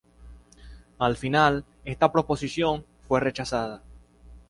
Al 0.97 1.15
final, 1.15 1.63
esta 1.85 2.11
proposición 2.11 2.87
fue 3.07 3.19
rechazada. 3.19 3.83